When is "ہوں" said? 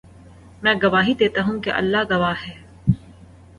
1.45-1.59